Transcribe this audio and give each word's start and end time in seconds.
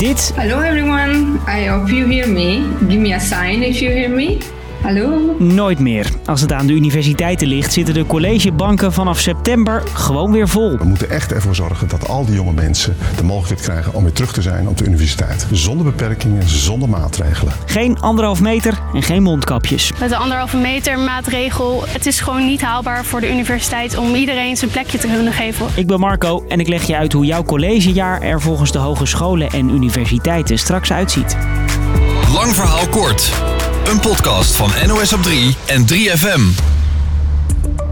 dit. 0.00 0.32
Hello 0.34 0.60
everyone, 0.60 1.38
I 1.46 1.66
hope 1.68 1.92
you 1.92 2.06
hear 2.06 2.26
me. 2.26 2.64
Give 2.88 3.00
me 3.00 3.12
a 3.12 3.20
sign 3.20 3.62
if 3.62 3.80
you 3.80 3.90
hear 3.90 4.08
me. 4.08 4.38
Hallo? 4.90 5.36
Nooit 5.38 5.78
meer. 5.78 6.06
Als 6.24 6.40
het 6.40 6.52
aan 6.52 6.66
de 6.66 6.72
universiteiten 6.72 7.48
ligt, 7.48 7.72
zitten 7.72 7.94
de 7.94 8.06
collegebanken 8.06 8.92
vanaf 8.92 9.18
september 9.18 9.82
gewoon 9.92 10.32
weer 10.32 10.48
vol. 10.48 10.76
We 10.78 10.84
moeten 10.84 11.10
echt 11.10 11.32
ervoor 11.32 11.54
zorgen 11.54 11.88
dat 11.88 12.08
al 12.08 12.24
die 12.24 12.34
jonge 12.34 12.52
mensen 12.52 12.96
de 13.16 13.22
mogelijkheid 13.22 13.60
krijgen 13.60 13.94
om 13.94 14.02
weer 14.02 14.12
terug 14.12 14.32
te 14.32 14.42
zijn 14.42 14.68
op 14.68 14.76
de 14.76 14.84
universiteit. 14.84 15.46
Zonder 15.52 15.84
beperkingen, 15.84 16.48
zonder 16.48 16.88
maatregelen. 16.88 17.52
Geen 17.66 18.00
anderhalf 18.00 18.40
meter 18.40 18.78
en 18.94 19.02
geen 19.02 19.22
mondkapjes. 19.22 19.92
Met 20.00 20.08
de 20.08 20.16
anderhalve 20.16 20.56
meter 20.56 20.98
maatregel. 20.98 21.84
Het 21.86 22.06
is 22.06 22.20
gewoon 22.20 22.46
niet 22.46 22.60
haalbaar 22.60 23.04
voor 23.04 23.20
de 23.20 23.30
universiteit 23.30 23.96
om 23.96 24.14
iedereen 24.14 24.56
zijn 24.56 24.70
plekje 24.70 24.98
te 24.98 25.06
kunnen 25.06 25.32
geven. 25.32 25.66
Ik 25.74 25.86
ben 25.86 26.00
Marco 26.00 26.44
en 26.48 26.60
ik 26.60 26.68
leg 26.68 26.82
je 26.82 26.96
uit 26.96 27.12
hoe 27.12 27.24
jouw 27.24 27.42
collegejaar 27.42 28.22
er 28.22 28.40
volgens 28.40 28.72
de 28.72 28.78
hogescholen 28.78 29.50
en 29.50 29.70
universiteiten 29.70 30.58
straks 30.58 30.92
uitziet. 30.92 31.36
Lang 32.32 32.54
verhaal 32.54 32.88
kort. 32.88 33.32
Een 33.84 34.00
podcast 34.00 34.56
van 34.56 34.70
NOS 34.86 35.12
op 35.12 35.22
3 35.22 35.56
en 35.66 35.84
3FM. 35.92 36.40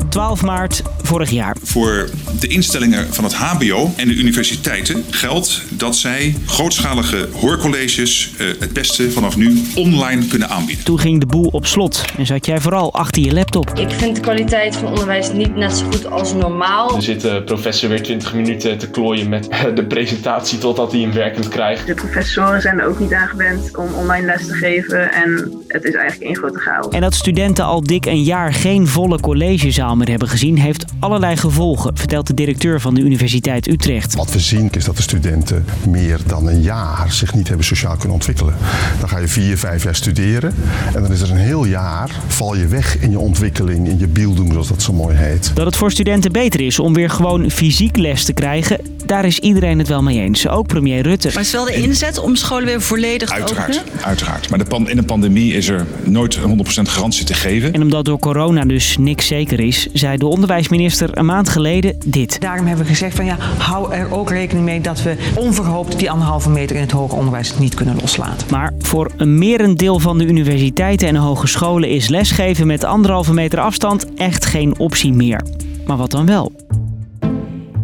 12 0.08 0.42
maart 0.42 0.82
vorig 1.08 1.30
jaar. 1.30 1.56
Voor 1.62 2.08
de 2.40 2.46
instellingen 2.46 3.14
van 3.14 3.24
het 3.24 3.34
HBO 3.34 3.92
en 3.96 4.08
de 4.08 4.14
universiteiten 4.14 5.04
geldt 5.10 5.62
dat 5.68 5.96
zij 5.96 6.36
grootschalige 6.46 7.28
hoorcolleges 7.32 8.30
uh, 8.40 8.48
het 8.58 8.72
beste 8.72 9.10
vanaf 9.10 9.36
nu 9.36 9.62
online 9.74 10.26
kunnen 10.26 10.48
aanbieden. 10.48 10.84
Toen 10.84 10.98
ging 10.98 11.20
de 11.20 11.26
boel 11.26 11.48
op 11.52 11.66
slot 11.66 12.04
en 12.18 12.26
zat 12.26 12.46
jij 12.46 12.60
vooral 12.60 12.94
achter 12.94 13.22
je 13.22 13.32
laptop. 13.32 13.70
Ik 13.78 13.90
vind 13.90 14.14
de 14.14 14.20
kwaliteit 14.20 14.76
van 14.76 14.88
onderwijs 14.88 15.32
niet 15.32 15.56
net 15.56 15.76
zo 15.76 15.84
goed 15.84 16.10
als 16.10 16.34
normaal. 16.34 16.96
Er 16.96 17.02
zit 17.02 17.20
de 17.20 17.42
professor 17.44 17.88
weer 17.88 18.02
20 18.02 18.34
minuten 18.34 18.78
te 18.78 18.90
klooien 18.90 19.28
met 19.28 19.48
de 19.74 19.84
presentatie 19.84 20.58
totdat 20.58 20.92
hij 20.92 21.00
hem 21.00 21.12
werkend 21.12 21.48
krijgt. 21.48 21.86
De 21.86 21.94
professoren 21.94 22.60
zijn 22.60 22.80
er 22.80 22.86
ook 22.86 22.98
niet 22.98 23.12
aan 23.12 23.28
gewend 23.28 23.76
om 23.76 23.94
online 23.94 24.26
les 24.26 24.46
te 24.46 24.54
geven 24.54 25.12
en 25.12 25.52
het 25.66 25.84
is 25.84 25.94
eigenlijk 25.94 26.22
één 26.22 26.36
grote 26.36 26.58
chaos. 26.58 26.88
En 26.88 27.00
dat 27.00 27.14
studenten 27.14 27.64
al 27.64 27.82
dik 27.82 28.06
een 28.06 28.22
jaar 28.22 28.52
geen 28.52 28.86
volle 28.86 29.20
collegezaal 29.20 29.96
meer 29.96 30.08
hebben 30.08 30.28
gezien, 30.28 30.58
heeft 30.58 30.84
allerlei 31.00 31.36
gevolgen, 31.36 31.96
vertelt 31.96 32.26
de 32.26 32.34
directeur 32.34 32.80
van 32.80 32.94
de 32.94 33.00
Universiteit 33.00 33.68
Utrecht. 33.68 34.14
Wat 34.14 34.32
we 34.32 34.40
zien 34.40 34.68
is 34.70 34.84
dat 34.84 34.96
de 34.96 35.02
studenten 35.02 35.64
meer 35.88 36.20
dan 36.26 36.46
een 36.46 36.62
jaar 36.62 37.12
zich 37.12 37.34
niet 37.34 37.48
hebben 37.48 37.66
sociaal 37.66 37.96
kunnen 37.96 38.14
ontwikkelen. 38.14 38.54
Dan 39.00 39.08
ga 39.08 39.18
je 39.18 39.28
vier, 39.28 39.58
vijf 39.58 39.84
jaar 39.84 39.94
studeren 39.94 40.54
en 40.94 41.02
dan 41.02 41.12
is 41.12 41.20
er 41.20 41.30
een 41.30 41.36
heel 41.36 41.64
jaar, 41.64 42.10
val 42.26 42.56
je 42.56 42.66
weg 42.66 42.98
in 42.98 43.10
je 43.10 43.18
ontwikkeling, 43.18 43.88
in 43.88 43.98
je 43.98 44.08
bieldoen 44.08 44.52
zoals 44.52 44.68
dat 44.68 44.82
zo 44.82 44.92
mooi 44.92 45.16
heet. 45.16 45.50
Dat 45.54 45.66
het 45.66 45.76
voor 45.76 45.90
studenten 45.90 46.32
beter 46.32 46.60
is 46.60 46.78
om 46.78 46.94
weer 46.94 47.10
gewoon 47.10 47.50
fysiek 47.50 47.96
les 47.96 48.24
te 48.24 48.32
krijgen, 48.32 48.80
daar 49.08 49.24
is 49.24 49.38
iedereen 49.38 49.78
het 49.78 49.88
wel 49.88 50.02
mee 50.02 50.20
eens. 50.20 50.48
Ook 50.48 50.66
premier 50.66 51.02
Rutte. 51.02 51.26
Maar 51.26 51.36
het 51.36 51.46
is 51.46 51.52
wel 51.52 51.64
de 51.64 51.74
inzet 51.74 52.18
om 52.18 52.36
scholen 52.36 52.64
weer 52.64 52.82
volledig 52.82 53.30
uiteraard, 53.30 53.72
te 53.72 53.80
openen? 53.80 54.04
Uiteraard, 54.04 54.50
maar 54.50 54.58
de 54.58 54.64
pan, 54.64 54.88
in 54.88 54.98
een 54.98 55.04
pandemie 55.04 55.54
is 55.54 55.68
er 55.68 55.86
nooit 56.02 56.38
100% 56.38 56.40
garantie 56.82 57.24
te 57.24 57.34
geven. 57.34 57.72
En 57.72 57.82
omdat 57.82 58.04
door 58.04 58.18
corona 58.18 58.64
dus 58.64 58.96
niks 58.98 59.26
zeker 59.26 59.60
is, 59.60 59.88
zei 59.92 60.16
de 60.16 60.26
onderwijsminister 60.26 61.18
een 61.18 61.26
maand 61.26 61.48
geleden 61.48 61.96
dit. 62.06 62.40
Daarom 62.40 62.66
hebben 62.66 62.84
we 62.84 62.90
gezegd 62.90 63.16
van 63.16 63.24
ja, 63.24 63.36
hou 63.58 63.92
er 63.94 64.14
ook 64.14 64.30
rekening 64.30 64.64
mee 64.64 64.80
dat 64.80 65.02
we 65.02 65.16
onverhoopt 65.34 65.98
die 65.98 66.10
anderhalve 66.10 66.50
meter 66.50 66.76
in 66.76 66.82
het 66.82 66.90
hoger 66.90 67.18
onderwijs 67.18 67.58
niet 67.58 67.74
kunnen 67.74 67.96
loslaten. 68.00 68.46
Maar 68.50 68.72
voor 68.78 69.10
een 69.16 69.38
merendeel 69.38 69.98
van 69.98 70.18
de 70.18 70.24
universiteiten 70.24 71.08
en 71.08 71.16
hogescholen 71.16 71.88
is 71.88 72.08
lesgeven 72.08 72.66
met 72.66 72.84
anderhalve 72.84 73.32
meter 73.32 73.60
afstand 73.60 74.06
echt 74.14 74.44
geen 74.44 74.78
optie 74.78 75.12
meer. 75.12 75.42
Maar 75.86 75.96
wat 75.96 76.10
dan 76.10 76.26
wel? 76.26 76.52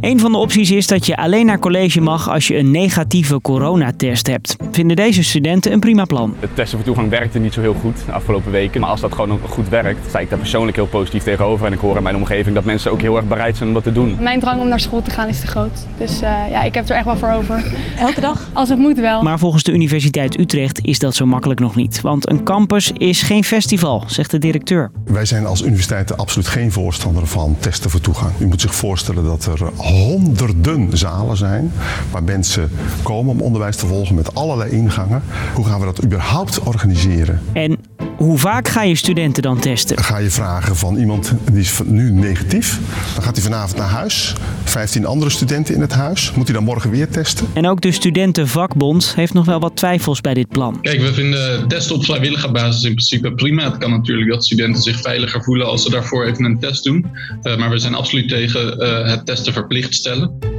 Een 0.05 0.21
van 0.21 0.33
de 0.33 0.39
opties 0.39 0.71
is 0.71 0.87
dat 0.87 1.07
je 1.07 1.17
alleen 1.17 1.47
naar 1.47 1.59
college 1.59 2.01
mag 2.01 2.31
als 2.31 2.47
je 2.47 2.57
een 2.59 2.71
negatieve 2.71 3.41
coronatest 3.41 4.27
hebt. 4.27 4.57
Vinden 4.71 4.97
deze 4.97 5.23
studenten 5.23 5.73
een 5.73 5.81
prima 5.81 6.05
plan. 6.05 6.35
Het 6.41 6.55
testen 6.55 6.79
voor 6.79 6.87
toegang 6.87 7.11
werkte 7.11 7.39
niet 7.39 7.53
zo 7.53 7.61
heel 7.61 7.75
goed 7.75 7.97
de 8.07 8.13
afgelopen 8.13 8.53
weken. 8.53 8.81
Maar 8.81 8.91
als 8.91 9.01
dat 9.01 9.13
gewoon 9.13 9.41
goed 9.49 9.69
werkt, 9.69 10.09
sta 10.09 10.19
ik 10.19 10.31
daar 10.31 10.39
persoonlijk 10.39 10.77
heel 10.77 10.87
positief 10.87 11.23
tegenover. 11.23 11.67
En 11.67 11.73
ik 11.73 11.79
hoor 11.79 11.97
in 11.97 12.03
mijn 12.03 12.17
omgeving 12.17 12.55
dat 12.55 12.65
mensen 12.65 12.91
ook 12.91 13.01
heel 13.01 13.17
erg 13.17 13.29
bereid 13.29 13.57
zijn 13.57 13.69
om 13.69 13.75
dat 13.75 13.83
te 13.83 13.93
doen. 13.93 14.17
Mijn 14.21 14.41
drang 14.41 14.61
om 14.61 14.69
naar 14.69 14.81
school 14.81 15.03
te 15.03 15.11
gaan 15.11 15.29
is 15.29 15.41
te 15.41 15.47
groot. 15.47 15.87
Dus 15.99 16.23
uh, 16.23 16.51
ja, 16.51 16.63
ik 16.63 16.75
heb 16.75 16.89
er 16.89 16.97
echt 16.97 17.05
wel 17.05 17.17
voor 17.17 17.31
over. 17.31 17.73
Elke 17.99 18.21
dag? 18.21 18.49
Als 18.53 18.69
het 18.69 18.79
moet 18.79 18.99
wel. 18.99 19.23
Maar 19.23 19.39
volgens 19.39 19.63
de 19.63 19.73
Universiteit 19.73 20.39
Utrecht 20.39 20.81
is 20.83 20.99
dat 20.99 21.15
zo 21.15 21.27
makkelijk 21.27 21.61
nog 21.61 21.75
niet. 21.75 22.01
Want 22.01 22.31
een 22.31 22.43
campus 22.43 22.93
is 22.93 23.23
geen 23.23 23.45
festival, 23.45 24.03
zegt 24.07 24.31
de 24.31 24.39
directeur. 24.39 24.91
Wij 25.05 25.25
zijn 25.25 25.47
als 25.47 25.63
universiteiten 25.63 26.17
absoluut 26.17 26.49
geen 26.49 26.73
voorstander 26.73 27.27
van 27.27 27.57
testen 27.59 27.91
voor 27.91 28.01
toegang. 28.01 28.33
U 28.39 28.47
moet 28.47 28.61
zich 28.61 28.75
voorstellen 28.75 29.25
dat 29.25 29.45
er 29.45 29.71
honderden 29.95 30.97
zalen 30.97 31.37
zijn 31.37 31.73
waar 32.11 32.23
mensen 32.23 32.71
komen 33.03 33.33
om 33.33 33.41
onderwijs 33.41 33.77
te 33.77 33.87
volgen 33.87 34.15
met 34.15 34.35
allerlei 34.35 34.71
ingangen. 34.71 35.23
Hoe 35.55 35.65
gaan 35.65 35.81
we 35.81 35.85
dat 35.85 36.05
überhaupt 36.05 36.61
organiseren? 36.61 37.41
En 37.53 37.79
hoe 38.17 38.39
vaak 38.39 38.69
ga 38.69 38.83
je 38.83 38.95
studenten 38.95 39.43
dan 39.43 39.61
testen? 39.61 39.99
Ga 39.99 40.19
je 40.19 40.31
vragen 40.31 40.77
van 40.77 40.97
iemand 40.97 41.33
die 41.51 41.61
is 41.61 41.81
nu 41.85 42.11
negatief, 42.11 42.81
dan 43.15 43.23
gaat 43.23 43.35
hij 43.35 43.45
vanavond 43.45 43.77
naar 43.77 43.89
huis. 43.89 44.35
15 44.65 45.07
andere 45.07 45.31
studenten 45.31 45.75
in 45.75 45.81
het 45.81 45.93
huis. 45.93 46.33
Moet 46.33 46.47
hij 46.47 46.55
dan 46.55 46.65
morgen 46.65 46.91
weer 46.91 47.09
testen? 47.09 47.47
En 47.53 47.67
ook 47.67 47.81
de 47.81 47.93
studentenvakbond 47.93 49.15
heeft 49.15 49.33
nog 49.33 49.45
wel 49.45 49.61
wat 49.61 49.77
twijfels 49.77 50.21
bij 50.21 50.35
dit 50.35 50.49
plan. 50.49 50.81
Kijk, 50.81 51.01
we 51.01 51.15
vinden 51.15 51.69
testen 51.69 51.97
op 51.97 52.05
vrijwillige 52.05 52.51
basis 52.51 52.83
in 52.83 52.95
principe 52.95 53.35
prima. 53.35 53.65
Het 53.65 53.79
kan 53.79 53.91
natuurlijk 53.91 54.31
dat 54.31 54.45
studenten 54.45 54.83
zich 54.83 55.01
veiliger 55.01 55.43
voelen 55.43 55.67
als 55.67 55.83
ze 55.83 55.91
daarvoor 55.91 56.25
even 56.25 56.45
een 56.45 56.59
test 56.59 56.85
doen. 56.85 57.07
Uh, 57.43 57.57
maar 57.57 57.71
we 57.71 57.79
zijn 57.79 57.95
absoluut 57.95 58.29
tegen 58.29 58.83
uh, 58.83 59.11
het 59.11 59.27
testen 59.27 59.53
verplicht 59.53 59.95
stellen. 59.95 60.54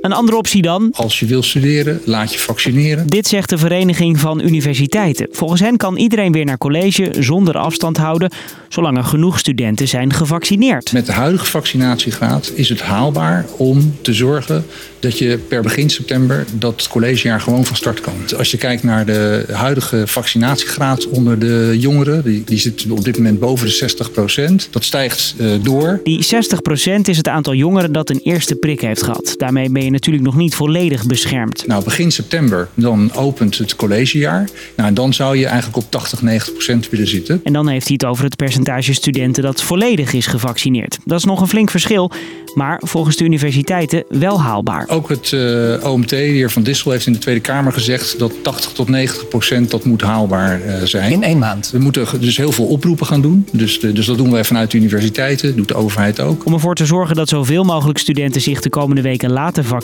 Een 0.00 0.12
andere 0.12 0.36
optie 0.36 0.62
dan? 0.62 0.90
Als 0.92 1.20
je 1.20 1.26
wil 1.26 1.42
studeren, 1.42 2.00
laat 2.04 2.32
je 2.32 2.38
vaccineren. 2.38 3.06
Dit 3.06 3.26
zegt 3.26 3.48
de 3.48 3.58
Vereniging 3.58 4.20
van 4.20 4.40
Universiteiten. 4.40 5.28
Volgens 5.30 5.60
hen 5.60 5.76
kan 5.76 5.96
iedereen 5.96 6.32
weer 6.32 6.44
naar 6.44 6.58
college 6.58 7.12
zonder 7.18 7.58
afstand 7.58 7.96
houden, 7.96 8.30
zolang 8.68 8.96
er 8.96 9.04
genoeg 9.04 9.38
studenten 9.38 9.88
zijn 9.88 10.12
gevaccineerd. 10.12 10.92
Met 10.92 11.06
de 11.06 11.12
huidige 11.12 11.46
vaccinatiegraad 11.46 12.52
is 12.54 12.68
het 12.68 12.80
haalbaar 12.80 13.46
om 13.56 13.94
te 14.02 14.12
zorgen 14.12 14.64
dat 15.00 15.18
je 15.18 15.38
per 15.48 15.62
begin 15.62 15.90
september 15.90 16.46
dat 16.52 16.88
collegejaar 16.88 17.40
gewoon 17.40 17.64
van 17.64 17.76
start 17.76 18.00
kan. 18.00 18.14
Als 18.36 18.50
je 18.50 18.56
kijkt 18.56 18.82
naar 18.82 19.06
de 19.06 19.44
huidige 19.52 20.06
vaccinatiegraad 20.06 21.08
onder 21.08 21.38
de 21.38 21.76
jongeren, 21.78 22.22
die, 22.22 22.42
die 22.44 22.58
zit 22.58 22.86
op 22.90 23.04
dit 23.04 23.16
moment 23.16 23.40
boven 23.40 23.66
de 23.66 23.72
60 23.72 24.10
procent. 24.10 24.68
Dat 24.70 24.84
stijgt 24.84 25.34
uh, 25.40 25.52
door. 25.62 26.00
Die 26.02 26.22
60 26.22 26.62
procent 26.62 27.08
is 27.08 27.16
het 27.16 27.28
aantal 27.28 27.54
jongeren 27.54 27.92
dat 27.92 28.10
een 28.10 28.20
eerste 28.22 28.54
prik 28.54 28.80
heeft 28.80 29.02
gehad. 29.02 29.34
Daarmee 29.36 29.70
ben 29.70 29.84
je 29.84 29.89
natuurlijk 29.90 30.24
nog 30.24 30.36
niet 30.36 30.54
volledig 30.54 31.06
beschermd. 31.06 31.66
Nou, 31.66 31.84
begin 31.84 32.12
september 32.12 32.68
dan 32.74 33.14
opent 33.14 33.58
het 33.58 33.76
collegejaar. 33.76 34.48
Nou, 34.76 34.88
en 34.88 34.94
dan 34.94 35.14
zou 35.14 35.36
je 35.36 35.46
eigenlijk 35.46 35.76
op 35.76 35.90
80, 35.90 36.22
90 36.22 36.52
procent 36.52 36.88
willen 36.88 37.08
zitten. 37.08 37.40
En 37.44 37.52
dan 37.52 37.68
heeft 37.68 37.86
hij 37.86 37.96
het 38.00 38.08
over 38.10 38.24
het 38.24 38.36
percentage 38.36 38.92
studenten 38.92 39.42
dat 39.42 39.62
volledig 39.62 40.12
is 40.12 40.26
gevaccineerd. 40.26 40.98
Dat 41.04 41.18
is 41.18 41.24
nog 41.24 41.40
een 41.40 41.48
flink 41.48 41.70
verschil, 41.70 42.10
maar 42.54 42.80
volgens 42.84 43.16
de 43.16 43.24
universiteiten 43.24 44.04
wel 44.08 44.40
haalbaar. 44.40 44.88
Ook 44.88 45.08
het 45.08 45.30
uh, 45.32 45.92
OMT, 45.92 46.08
de 46.08 46.16
heer 46.16 46.50
Van 46.50 46.62
Dissel, 46.62 46.90
heeft 46.90 47.06
in 47.06 47.12
de 47.12 47.18
Tweede 47.18 47.40
Kamer 47.40 47.72
gezegd 47.72 48.18
dat 48.18 48.32
80 48.42 48.72
tot 48.72 48.88
90 48.88 49.28
procent 49.28 49.70
dat 49.70 49.84
moet 49.84 50.02
haalbaar 50.02 50.60
uh, 50.66 50.74
zijn. 50.82 51.12
In 51.12 51.22
één 51.22 51.38
maand? 51.38 51.70
We 51.70 51.78
moeten 51.78 52.20
dus 52.20 52.36
heel 52.36 52.52
veel 52.52 52.66
oproepen 52.66 53.06
gaan 53.06 53.20
doen. 53.20 53.46
Dus, 53.52 53.80
de, 53.80 53.92
dus 53.92 54.06
dat 54.06 54.16
doen 54.16 54.30
wij 54.30 54.44
vanuit 54.44 54.70
de 54.70 54.78
universiteiten, 54.78 55.56
doet 55.56 55.68
de 55.68 55.74
overheid 55.74 56.20
ook. 56.20 56.44
Om 56.46 56.52
ervoor 56.52 56.74
te 56.74 56.86
zorgen 56.86 57.16
dat 57.16 57.28
zoveel 57.28 57.64
mogelijk 57.64 57.98
studenten 57.98 58.40
zich 58.40 58.60
de 58.60 58.70
komende 58.70 59.02
weken 59.02 59.32
laten 59.32 59.64
vaccineren, 59.64 59.79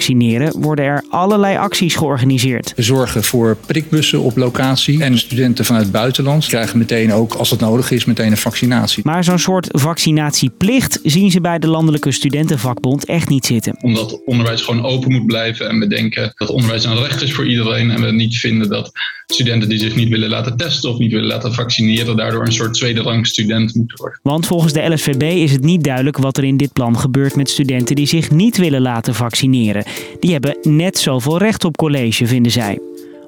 worden 0.58 0.84
er 0.84 1.04
allerlei 1.08 1.56
acties 1.56 1.94
georganiseerd. 1.94 2.72
We 2.76 2.82
zorgen 2.82 3.24
voor 3.24 3.56
prikbussen 3.66 4.20
op 4.20 4.36
locatie 4.36 5.02
en 5.02 5.18
studenten 5.18 5.64
vanuit 5.64 5.84
het 5.84 5.92
buitenland 5.92 6.46
krijgen 6.46 6.78
meteen 6.78 7.12
ook, 7.12 7.34
als 7.34 7.50
het 7.50 7.60
nodig 7.60 7.90
is, 7.90 8.04
meteen 8.04 8.30
een 8.30 8.36
vaccinatie. 8.36 9.02
Maar 9.06 9.24
zo'n 9.24 9.38
soort 9.38 9.68
vaccinatieplicht 9.70 11.00
zien 11.02 11.30
ze 11.30 11.40
bij 11.40 11.58
de 11.58 11.66
Landelijke 11.66 12.12
Studentenvakbond 12.12 13.04
echt 13.04 13.28
niet 13.28 13.46
zitten. 13.46 13.78
Omdat 13.80 14.20
onderwijs 14.24 14.62
gewoon 14.62 14.84
open 14.84 15.12
moet 15.12 15.26
blijven 15.26 15.68
en 15.68 15.78
we 15.78 15.86
denken 15.86 16.32
dat 16.36 16.48
onderwijs 16.48 16.84
een 16.84 16.98
recht 16.98 17.22
is 17.22 17.34
voor 17.34 17.46
iedereen 17.46 17.90
en 17.90 18.00
we 18.00 18.12
niet 18.12 18.36
vinden 18.36 18.68
dat 18.68 18.92
studenten 19.26 19.68
die 19.68 19.78
zich 19.78 19.94
niet 19.94 20.08
willen 20.08 20.28
laten 20.28 20.56
testen 20.56 20.90
of 20.90 20.98
niet 20.98 21.12
willen 21.12 21.26
laten 21.26 21.54
vaccineren 21.54 22.16
daardoor 22.16 22.46
een 22.46 22.52
soort 22.52 22.74
tweede 22.74 23.00
rang 23.00 23.26
student 23.26 23.74
moeten 23.74 23.96
worden. 23.96 24.20
Want 24.22 24.46
volgens 24.46 24.72
de 24.72 24.92
LSVB 24.92 25.22
is 25.22 25.52
het 25.52 25.62
niet 25.62 25.84
duidelijk 25.84 26.18
wat 26.18 26.36
er 26.36 26.44
in 26.44 26.56
dit 26.56 26.72
plan 26.72 26.98
gebeurt 26.98 27.36
met 27.36 27.50
studenten 27.50 27.96
die 27.96 28.06
zich 28.06 28.30
niet 28.30 28.56
willen 28.56 28.80
laten 28.80 29.14
vaccineren. 29.14 29.84
Die 30.20 30.32
hebben 30.32 30.56
net 30.62 30.98
zoveel 30.98 31.38
recht 31.38 31.64
op 31.64 31.76
college, 31.76 32.26
vinden 32.26 32.52
zij. 32.52 32.78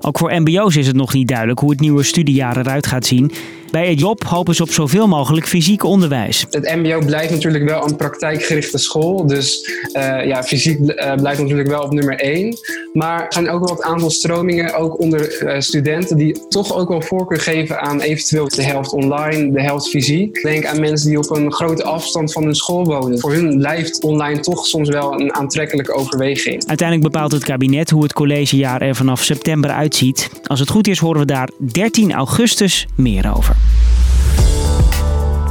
Ook 0.00 0.18
voor 0.18 0.40
mbo's 0.40 0.76
is 0.76 0.86
het 0.86 0.96
nog 0.96 1.14
niet 1.14 1.28
duidelijk 1.28 1.58
hoe 1.58 1.70
het 1.70 1.80
nieuwe 1.80 2.02
studiejaar 2.02 2.56
eruit 2.56 2.86
gaat 2.86 3.06
zien. 3.06 3.32
Bij 3.70 3.88
het 3.88 4.00
job 4.00 4.24
hopen 4.24 4.54
ze 4.54 4.62
op 4.62 4.70
zoveel 4.70 5.08
mogelijk 5.08 5.46
fysiek 5.46 5.84
onderwijs. 5.84 6.46
Het 6.50 6.74
MBO 6.74 6.98
blijft 7.04 7.30
natuurlijk 7.30 7.64
wel 7.64 7.88
een 7.88 7.96
praktijkgerichte 7.96 8.78
school. 8.78 9.26
Dus 9.26 9.70
uh, 9.92 10.26
ja, 10.26 10.42
fysiek 10.42 10.78
uh, 10.78 11.14
blijft 11.14 11.40
natuurlijk 11.40 11.68
wel 11.68 11.82
op 11.82 11.92
nummer 11.92 12.18
één. 12.18 12.56
Maar 12.92 13.20
er 13.26 13.32
zijn 13.32 13.50
ook 13.50 13.66
wel 13.66 13.76
wat 13.76 13.82
aantal 13.82 14.10
stromingen, 14.10 14.74
ook 14.74 15.00
onder 15.00 15.42
uh, 15.42 15.60
studenten, 15.60 16.16
die 16.16 16.48
toch 16.48 16.74
ook 16.74 16.88
wel 16.88 17.02
voorkeur 17.02 17.40
geven 17.40 17.80
aan 17.80 18.00
eventueel 18.00 18.48
de 18.48 18.62
helft 18.62 18.92
online, 18.92 19.52
de 19.52 19.62
helft 19.62 19.88
fysiek. 19.88 20.42
Denk 20.42 20.64
aan 20.64 20.80
mensen 20.80 21.08
die 21.08 21.18
op 21.18 21.30
een 21.30 21.52
grote 21.52 21.84
afstand 21.84 22.32
van 22.32 22.44
hun 22.44 22.54
school 22.54 22.84
wonen. 22.84 23.18
Voor 23.18 23.32
hun 23.32 23.58
blijft 23.58 24.02
online 24.02 24.40
toch 24.40 24.66
soms 24.66 24.88
wel 24.88 25.20
een 25.20 25.34
aantrekkelijke 25.34 25.92
overweging. 25.92 26.66
Uiteindelijk 26.66 27.12
bepaalt 27.12 27.32
het 27.32 27.44
kabinet 27.44 27.90
hoe 27.90 28.02
het 28.02 28.12
collegejaar 28.12 28.82
er 28.82 28.94
vanaf 28.94 29.22
september 29.22 29.70
uitziet. 29.70 30.30
Als 30.46 30.60
het 30.60 30.68
goed 30.68 30.88
is, 30.88 30.98
horen 30.98 31.20
we 31.20 31.26
daar 31.26 31.48
13 31.58 32.12
augustus 32.12 32.86
meer 32.94 33.34
over. 33.36 33.57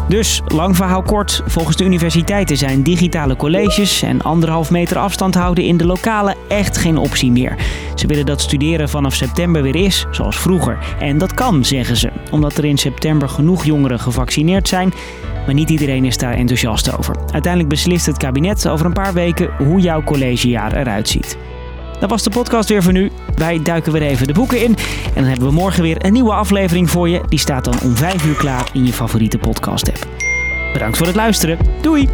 Dus, 0.08 0.42
lang 0.48 0.76
verhaal 0.76 1.02
kort, 1.02 1.42
volgens 1.46 1.76
de 1.76 1.84
universiteiten 1.84 2.58
zijn 2.58 2.84
digitale 2.84 3.36
colleges 3.36 4.02
en 4.02 4.22
anderhalf 4.22 4.72
meter 4.72 4.98
afstand 4.98 5.36
houden 5.36 5.64
in 5.64 5.78
de 5.78 5.86
lokale 5.86 6.36
echt 6.48 6.78
geen 6.78 6.98
optie 6.98 7.32
meer. 7.32 7.56
Ze 7.96 8.08
willen 8.08 8.26
dat 8.26 8.42
studeren 8.42 8.90
vanaf 8.90 9.14
september 9.14 9.62
weer 9.62 9.76
is, 9.76 10.06
zoals 10.12 10.38
vroeger. 10.38 10.78
En 11.00 11.18
dat 11.18 11.34
kan, 11.34 11.66
zeggen 11.66 11.98
ze, 11.98 12.12
omdat 12.32 12.58
er 12.58 12.66
in 12.66 12.78
september 12.78 13.30
genoeg 13.30 13.66
jongeren 13.66 14.00
gevaccineerd 14.00 14.68
zijn. 14.68 14.94
Maar 15.46 15.56
niet 15.56 15.70
iedereen 15.70 16.06
is 16.06 16.18
daar 16.18 16.34
enthousiast 16.34 16.98
over. 16.98 17.16
Uiteindelijk 17.32 17.70
beslist 17.70 18.06
het 18.06 18.18
kabinet 18.18 18.68
over 18.68 18.86
een 18.86 18.94
paar 18.94 19.14
weken 19.14 19.50
hoe 19.58 19.80
jouw 19.80 20.04
collegejaar 20.04 20.74
eruit 20.74 21.10
ziet. 21.10 21.38
Dat 22.00 22.10
was 22.10 22.24
de 22.24 22.30
podcast 22.30 22.70
weer 22.70 22.84
voor 22.84 22.94
nu. 22.94 23.12
Wij 23.36 23.64
duiken 23.64 23.92
weer 23.92 24.02
even 24.02 24.28
de 24.28 24.34
boeken 24.34 24.64
in. 24.64 24.76
En 25.06 25.14
dan 25.14 25.24
hebben 25.24 25.48
we 25.48 25.54
morgen 25.54 25.84
weer 25.84 26.06
een 26.06 26.14
nieuwe 26.14 26.34
aflevering 26.34 26.90
voor 26.90 27.10
je. 27.10 27.22
Die 27.28 27.40
staat 27.40 27.64
dan 27.64 27.80
om 27.84 27.96
5 27.96 28.26
uur 28.26 28.36
klaar 28.36 28.70
in 28.74 28.86
je 28.86 28.94
favoriete 28.94 29.38
podcast 29.38 29.88
app. 29.88 30.08
Bedankt 30.74 30.98
voor 30.98 31.08
het 31.08 31.16
luisteren. 31.16 31.58
Doei! 31.82 32.10